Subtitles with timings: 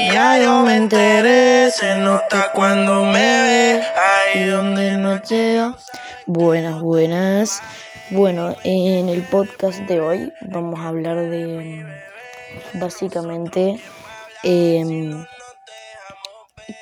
[0.00, 5.76] Ya yo me enteré, se nota cuando me ve, ahí donde no llega.
[6.26, 7.62] Buenas, buenas.
[8.10, 11.86] Bueno, en el podcast de hoy vamos a hablar de
[12.74, 13.80] básicamente
[14.42, 15.24] em,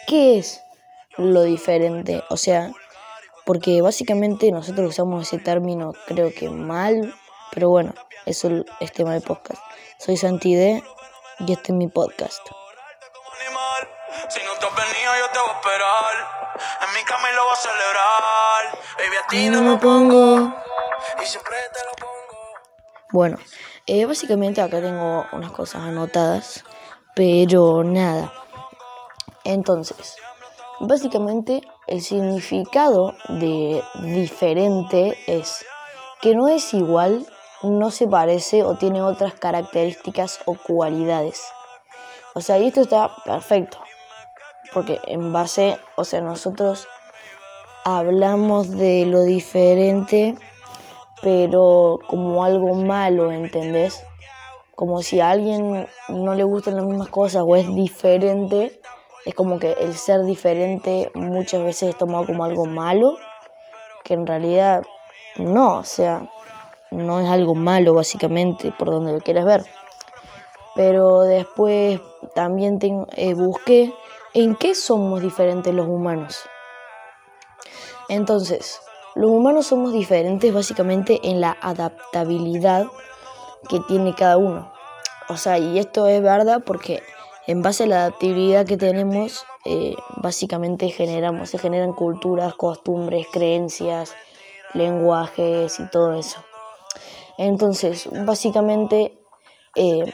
[0.07, 0.63] qué es
[1.19, 2.23] lo diferente.
[2.31, 2.73] O sea,
[3.45, 7.15] porque básicamente nosotros usamos ese término creo que mal,
[7.53, 9.61] pero bueno, eso es tema del podcast.
[9.99, 10.83] Soy Santide
[11.41, 12.41] y este es mi podcast.
[14.71, 16.53] Venido, yo te voy a esperar.
[16.83, 19.25] En mi lo voy a celebrar.
[19.25, 20.55] A ti no me pongo.
[21.21, 22.43] Y siempre te lo pongo.
[23.11, 23.39] Bueno,
[23.89, 26.65] eh, básicamente acá tengo unas cosas anotadas,
[27.17, 28.33] pero nada.
[29.43, 30.15] Entonces,
[30.79, 35.67] básicamente el significado de diferente es
[36.21, 37.27] que no es igual,
[37.63, 41.43] no se parece o tiene otras características o cualidades.
[42.35, 43.79] O sea, y esto está perfecto
[44.73, 46.89] porque en base, o sea, nosotros
[47.85, 50.37] hablamos de lo diferente,
[51.23, 54.05] pero como algo malo, ¿entendés?
[54.75, 58.81] Como si a alguien no le gustan las mismas cosas o es diferente,
[59.25, 63.17] es como que el ser diferente muchas veces es tomado como algo malo,
[64.05, 64.83] que en realidad
[65.37, 66.29] no, o sea,
[66.91, 69.65] no es algo malo básicamente, por donde lo quieras ver.
[70.75, 72.01] Pero después
[72.35, 72.79] también
[73.17, 73.93] eh, busqué
[74.35, 76.49] ¿En qué somos diferentes los humanos?
[78.09, 78.81] Entonces,
[79.15, 82.87] los humanos somos diferentes básicamente en la adaptabilidad
[83.69, 84.73] que tiene cada uno.
[85.29, 87.03] O sea, y esto es verdad porque
[87.47, 94.15] en base a la adaptabilidad que tenemos, eh, básicamente generamos, se generan culturas, costumbres, creencias,
[94.73, 96.43] lenguajes y todo eso.
[97.37, 99.19] Entonces, básicamente,
[99.75, 100.11] eh,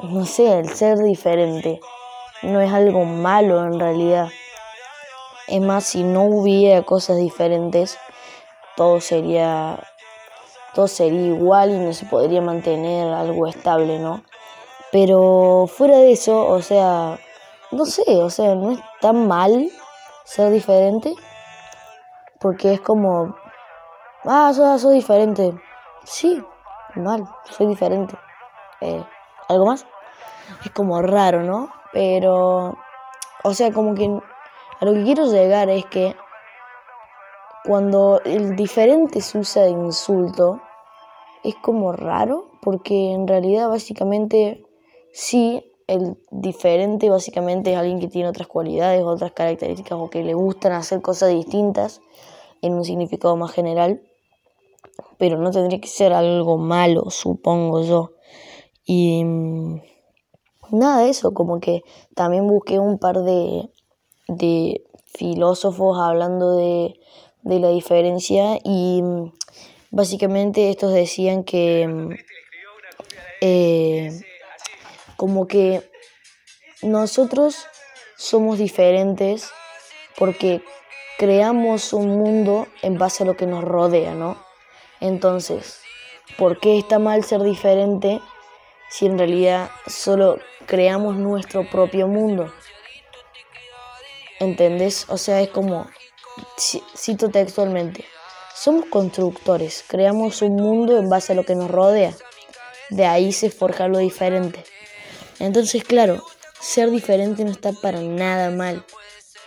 [0.00, 1.80] no sé, el ser diferente
[2.42, 4.28] no es algo malo en realidad.
[5.46, 7.98] Es más, si no hubiera cosas diferentes,
[8.76, 9.80] todo sería,
[10.74, 14.22] todo sería igual y no se podría mantener algo estable, ¿no?
[14.92, 17.18] Pero fuera de eso, o sea,
[17.70, 19.68] no sé, o sea, no es tan mal
[20.24, 21.14] ser diferente,
[22.38, 23.36] porque es como,
[24.24, 25.58] ah, soy, diferente.
[26.04, 26.42] Sí,
[26.94, 28.16] mal, soy diferente.
[28.80, 29.04] Eh,
[29.48, 29.86] ¿Algo más?
[30.64, 31.77] Es como raro, ¿no?
[31.92, 32.76] Pero,
[33.44, 34.06] o sea, como que
[34.80, 36.14] a lo que quiero llegar es que
[37.64, 40.60] cuando el diferente se usa de insulto,
[41.42, 44.64] es como raro, porque en realidad básicamente
[45.12, 50.34] sí, el diferente básicamente es alguien que tiene otras cualidades, otras características o que le
[50.34, 52.00] gustan hacer cosas distintas
[52.62, 54.02] en un significado más general,
[55.16, 58.12] pero no tendría que ser algo malo, supongo yo.
[58.84, 59.24] Y
[60.70, 61.82] nada de eso, como que
[62.14, 63.68] también busqué un par de,
[64.28, 66.98] de filósofos hablando de,
[67.42, 69.32] de, la diferencia y mm,
[69.90, 72.10] básicamente estos decían que mm,
[73.40, 74.20] eh,
[75.16, 75.82] como que
[76.82, 77.66] nosotros
[78.16, 79.50] somos diferentes
[80.16, 80.62] porque
[81.18, 84.36] creamos un mundo en base a lo que nos rodea, ¿no?
[85.00, 85.80] Entonces,
[86.36, 88.20] ¿por qué está mal ser diferente
[88.90, 92.52] si en realidad solo creamos nuestro propio mundo.
[94.38, 95.06] ¿Entendés?
[95.08, 95.88] O sea, es como,
[96.96, 98.04] cito textualmente,
[98.54, 102.12] somos constructores, creamos un mundo en base a lo que nos rodea.
[102.90, 104.64] De ahí se forja lo diferente.
[105.40, 106.22] Entonces, claro,
[106.60, 108.84] ser diferente no está para nada mal.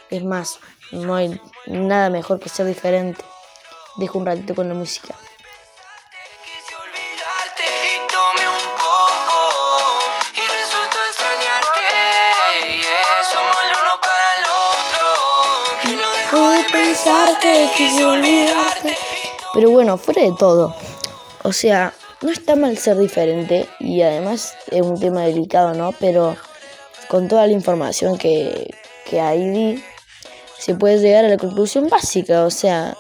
[0.10, 0.60] Es más,
[0.92, 3.24] no hay nada mejor que ser diferente.
[3.98, 5.16] Dejo un ratito con la música.
[19.54, 20.76] Pero bueno, fuera de todo,
[21.44, 25.92] o sea, no está mal ser diferente y además es un tema delicado, ¿no?
[26.00, 26.36] Pero
[27.10, 28.74] con toda la información que,
[29.06, 29.84] que ahí di,
[30.58, 32.96] se puede llegar a la conclusión básica, o sea,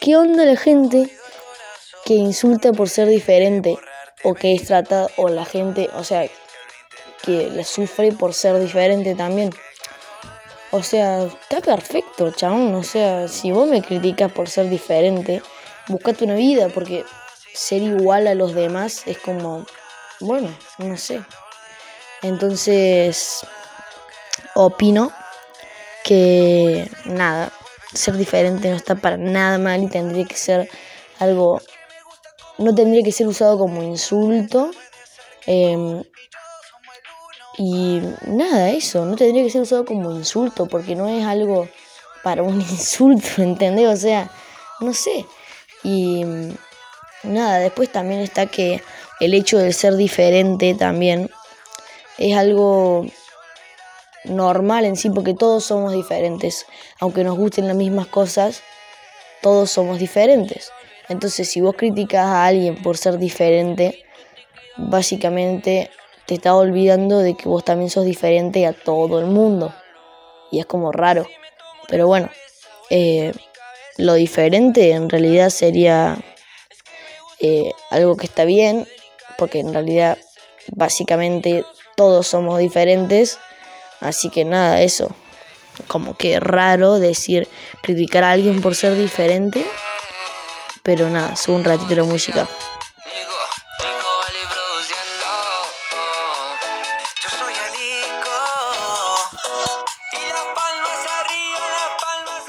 [0.00, 1.08] ¿qué onda la gente
[2.04, 3.78] que insulta por ser diferente
[4.24, 6.26] o que es tratada, o la gente, o sea,
[7.22, 9.50] que la sufre por ser diferente también?
[10.76, 12.74] O sea, está perfecto, chabón.
[12.74, 15.40] O sea, si vos me criticas por ser diferente,
[15.86, 17.04] buscate una vida, porque
[17.54, 19.64] ser igual a los demás es como,
[20.18, 21.22] bueno, no sé.
[22.22, 23.46] Entonces,
[24.56, 25.12] opino
[26.02, 27.52] que nada,
[27.94, 30.68] ser diferente no está para nada mal y tendría que ser
[31.20, 31.62] algo,
[32.58, 34.72] no tendría que ser usado como insulto.
[35.46, 36.02] Em,
[37.56, 41.68] Y nada, eso, no tendría que ser usado como insulto, porque no es algo
[42.22, 43.88] para un insulto, ¿entendés?
[43.88, 44.30] O sea,
[44.80, 45.24] no sé.
[45.82, 46.24] Y
[47.22, 48.82] nada, después también está que
[49.20, 51.30] el hecho de ser diferente también
[52.18, 53.06] es algo
[54.24, 56.66] normal en sí, porque todos somos diferentes.
[56.98, 58.62] Aunque nos gusten las mismas cosas,
[59.42, 60.72] todos somos diferentes.
[61.08, 64.04] Entonces, si vos criticas a alguien por ser diferente,
[64.76, 65.90] básicamente
[66.26, 69.74] te está olvidando de que vos también sos diferente a todo el mundo.
[70.50, 71.26] Y es como raro.
[71.88, 72.30] Pero bueno,
[72.90, 73.32] eh,
[73.98, 76.18] lo diferente en realidad sería
[77.40, 78.86] eh, algo que está bien,
[79.36, 80.18] porque en realidad
[80.68, 81.64] básicamente
[81.96, 83.38] todos somos diferentes.
[84.00, 85.14] Así que nada, eso.
[85.88, 87.48] Como que raro decir,
[87.82, 89.64] criticar a alguien por ser diferente.
[90.82, 92.48] Pero nada, sube un ratito la música.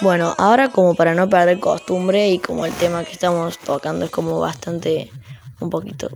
[0.01, 4.11] Bueno, ahora como para no perder costumbre y como el tema que estamos tocando es
[4.11, 5.11] como bastante,
[5.59, 6.09] un poquito,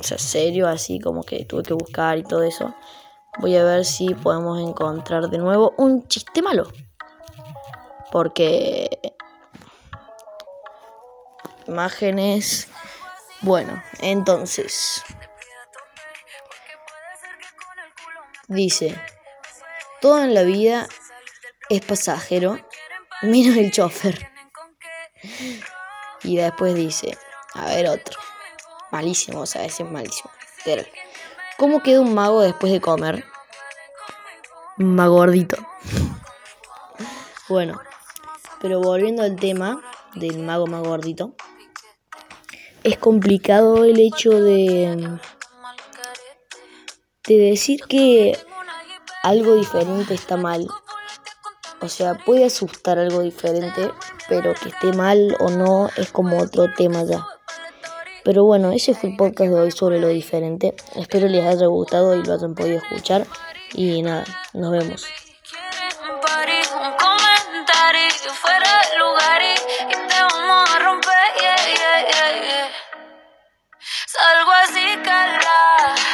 [0.00, 2.74] o sea, serio, así como que tuve que buscar y todo eso,
[3.38, 6.72] voy a ver si podemos encontrar de nuevo un chiste malo.
[8.10, 8.88] Porque...
[11.66, 12.68] Imágenes...
[13.42, 15.02] Bueno, entonces...
[18.48, 18.98] Dice,
[20.00, 20.88] todo en la vida
[21.68, 22.58] es pasajero
[23.22, 24.30] Mira el chofer.
[26.22, 27.16] Y después dice,
[27.54, 28.18] a ver otro.
[28.92, 30.30] Malísimo, o sea, ese es malísimo.
[30.64, 30.84] Pero,
[31.56, 33.24] ¿cómo queda un mago después de comer?
[34.76, 35.56] Mago gordito.
[37.48, 37.80] Bueno,
[38.60, 39.80] pero volviendo al tema
[40.14, 41.34] del mago más gordito,
[42.82, 45.18] es complicado el hecho de,
[47.26, 48.38] de decir que
[49.22, 50.68] algo diferente está mal
[51.86, 53.92] o sea, puede asustar algo diferente,
[54.28, 57.24] pero que esté mal o no es como otro tema ya.
[58.24, 60.74] Pero bueno, ese fue el podcast de hoy sobre lo diferente.
[60.96, 63.24] Espero les haya gustado y lo hayan podido escuchar.
[63.72, 65.06] Y nada, nos vemos.
[74.08, 76.05] Salgo así, cala.